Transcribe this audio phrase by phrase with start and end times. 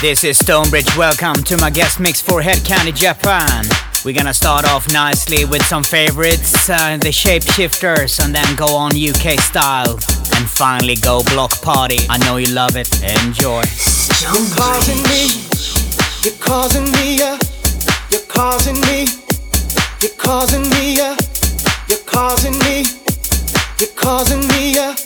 [0.00, 0.96] This is Stonebridge.
[0.96, 3.66] Welcome to my guest mix for Hed Kandi, Japan.
[4.02, 8.92] We're gonna start off nicely with some favorites, uh, the Shapeshifters, and then go on
[8.96, 9.92] UK style,
[10.36, 11.98] and finally go Block Party.
[12.08, 12.88] I know you love it.
[13.26, 13.60] Enjoy.
[14.24, 15.36] You're causing me,
[16.24, 17.36] you're causing me, uh,
[18.10, 19.06] you're causing me,
[20.00, 21.14] you're causing me, uh,
[21.88, 22.86] you're causing me,
[23.78, 24.96] you're causing me, uh,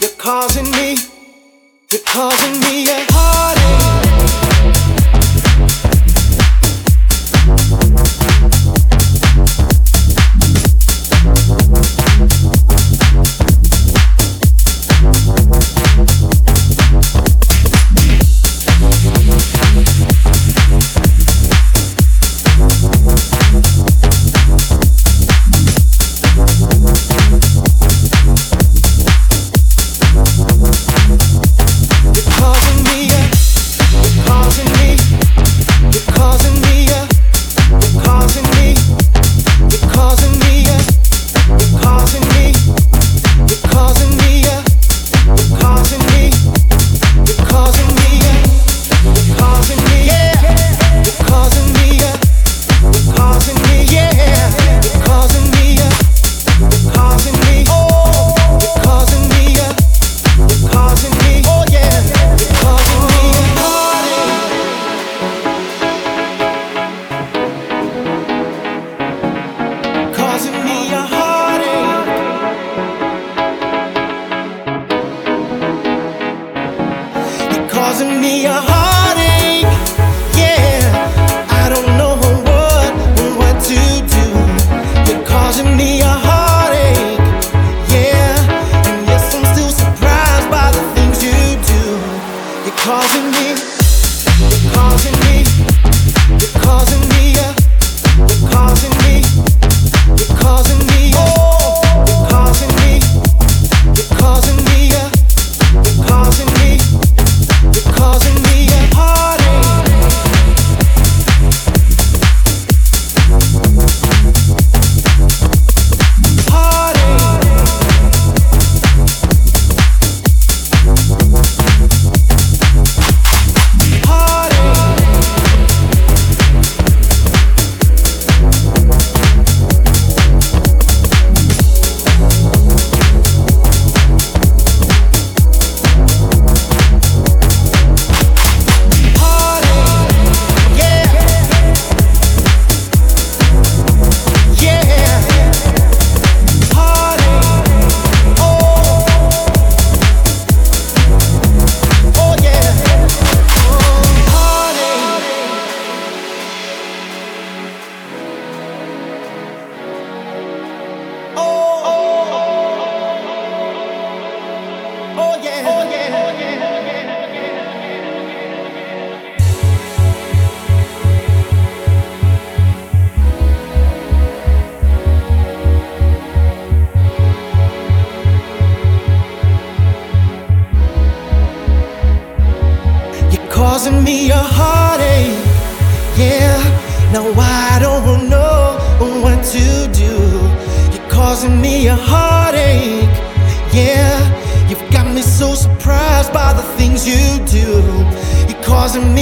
[0.00, 0.98] you're causing me,
[1.92, 2.74] you're causing me.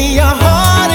[0.02, 0.91] Your heart